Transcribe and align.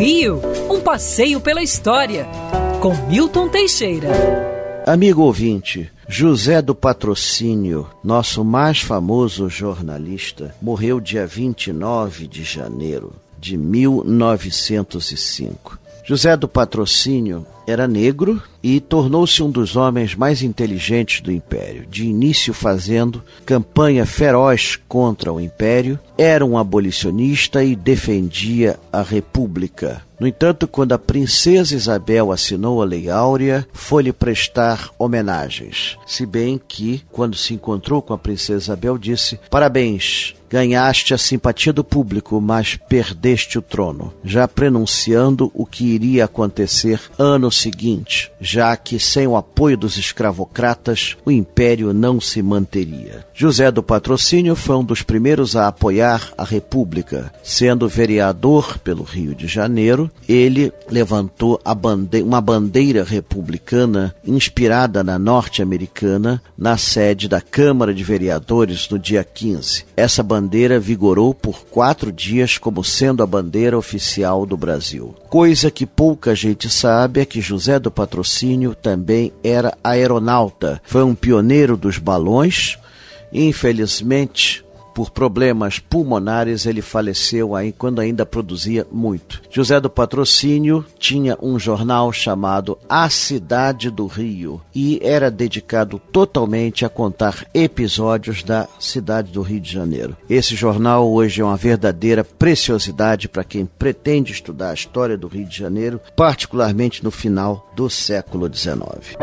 Rio, 0.00 0.40
um 0.70 0.80
passeio 0.80 1.42
pela 1.42 1.62
história, 1.62 2.26
com 2.80 2.94
Milton 3.06 3.50
Teixeira. 3.50 4.08
Amigo 4.86 5.20
ouvinte, 5.20 5.92
José 6.08 6.62
do 6.62 6.74
Patrocínio, 6.74 7.86
nosso 8.02 8.42
mais 8.42 8.80
famoso 8.80 9.50
jornalista, 9.50 10.54
morreu 10.62 11.00
dia 11.00 11.26
29 11.26 12.26
de 12.26 12.42
janeiro 12.42 13.12
de 13.38 13.58
1905. 13.58 15.78
José 16.02 16.34
do 16.34 16.48
Patrocínio 16.48 17.44
era 17.70 17.88
negro 17.88 18.42
e 18.62 18.80
tornou-se 18.80 19.42
um 19.42 19.50
dos 19.50 19.76
homens 19.76 20.14
mais 20.14 20.42
inteligentes 20.42 21.20
do 21.20 21.32
império, 21.32 21.86
de 21.86 22.04
início 22.04 22.52
fazendo 22.52 23.22
campanha 23.46 24.04
feroz 24.04 24.78
contra 24.88 25.32
o 25.32 25.40
império, 25.40 25.98
era 26.18 26.44
um 26.44 26.58
abolicionista 26.58 27.64
e 27.64 27.74
defendia 27.74 28.78
a 28.92 29.02
república. 29.02 30.02
No 30.20 30.26
entanto, 30.26 30.68
quando 30.68 30.92
a 30.92 30.98
princesa 30.98 31.74
Isabel 31.74 32.30
assinou 32.30 32.82
a 32.82 32.84
Lei 32.84 33.08
Áurea, 33.08 33.66
foi-lhe 33.72 34.12
prestar 34.12 34.90
homenagens. 34.98 35.96
Se 36.06 36.26
bem 36.26 36.60
que, 36.68 37.02
quando 37.10 37.34
se 37.34 37.54
encontrou 37.54 38.02
com 38.02 38.12
a 38.12 38.18
princesa 38.18 38.64
Isabel, 38.64 38.98
disse: 38.98 39.40
Parabéns, 39.48 40.34
ganhaste 40.50 41.14
a 41.14 41.18
simpatia 41.18 41.72
do 41.72 41.84
público, 41.84 42.40
mas 42.40 42.76
perdeste 42.88 43.58
o 43.58 43.62
trono, 43.62 44.12
já 44.24 44.48
prenunciando 44.48 45.50
o 45.54 45.64
que 45.64 45.84
iria 45.84 46.24
acontecer 46.24 47.00
ano 47.16 47.50
seguinte, 47.52 48.32
já 48.40 48.76
que 48.76 48.98
sem 48.98 49.26
o 49.26 49.36
apoio 49.36 49.76
dos 49.76 49.96
escravocratas 49.96 51.16
o 51.24 51.30
império 51.30 51.92
não 51.92 52.20
se 52.20 52.42
manteria. 52.42 53.24
José 53.32 53.70
do 53.70 53.82
Patrocínio 53.82 54.56
foi 54.56 54.76
um 54.76 54.84
dos 54.84 55.02
primeiros 55.02 55.54
a 55.54 55.68
apoiar 55.68 56.32
a 56.36 56.44
República, 56.44 57.32
sendo 57.42 57.88
vereador 57.88 58.78
pelo 58.78 59.04
Rio 59.04 59.34
de 59.34 59.46
Janeiro. 59.46 60.10
Ele 60.28 60.72
levantou 60.90 61.60
uma 62.24 62.40
bandeira 62.40 63.04
republicana 63.04 64.14
inspirada 64.26 65.04
na 65.04 65.18
norte-americana 65.18 66.42
na 66.58 66.76
sede 66.76 67.28
da 67.28 67.40
Câmara 67.40 67.94
de 67.94 68.02
Vereadores 68.02 68.88
no 68.88 68.98
dia 68.98 69.22
15. 69.22 69.84
Essa 69.96 70.22
bandeira 70.40 70.80
vigorou 70.80 71.34
por 71.34 71.66
quatro 71.66 72.10
dias 72.10 72.56
como 72.56 72.82
sendo 72.82 73.22
a 73.22 73.26
bandeira 73.26 73.76
oficial 73.76 74.46
do 74.46 74.56
Brasil. 74.56 75.14
Coisa 75.28 75.70
que 75.70 75.84
pouca 75.84 76.34
gente 76.34 76.70
sabe 76.70 77.20
é 77.20 77.26
que 77.26 77.42
José 77.42 77.78
do 77.78 77.90
Patrocínio 77.90 78.74
também 78.74 79.32
era 79.44 79.76
aeronauta. 79.84 80.80
Foi 80.82 81.04
um 81.04 81.14
pioneiro 81.14 81.76
dos 81.76 81.98
balões. 81.98 82.78
Infelizmente, 83.30 84.64
por 85.00 85.08
problemas 85.08 85.78
pulmonares, 85.78 86.66
ele 86.66 86.82
faleceu 86.82 87.56
aí 87.56 87.72
quando 87.72 88.00
ainda 88.00 88.26
produzia 88.26 88.86
muito. 88.92 89.40
José 89.50 89.80
do 89.80 89.88
Patrocínio 89.88 90.84
tinha 90.98 91.38
um 91.40 91.58
jornal 91.58 92.12
chamado 92.12 92.78
A 92.86 93.08
Cidade 93.08 93.90
do 93.90 94.06
Rio 94.06 94.60
e 94.74 95.00
era 95.02 95.30
dedicado 95.30 95.98
totalmente 96.12 96.84
a 96.84 96.90
contar 96.90 97.46
episódios 97.54 98.42
da 98.42 98.68
cidade 98.78 99.32
do 99.32 99.40
Rio 99.40 99.60
de 99.60 99.72
Janeiro. 99.72 100.14
Esse 100.28 100.54
jornal 100.54 101.10
hoje 101.10 101.40
é 101.40 101.44
uma 101.44 101.56
verdadeira 101.56 102.22
preciosidade 102.22 103.26
para 103.26 103.42
quem 103.42 103.64
pretende 103.64 104.32
estudar 104.32 104.70
a 104.70 104.74
história 104.74 105.16
do 105.16 105.28
Rio 105.28 105.46
de 105.46 105.56
Janeiro, 105.56 105.98
particularmente 106.14 107.02
no 107.02 107.10
final 107.10 107.72
do 107.74 107.88
século 107.88 108.54
XIX. 108.54 109.16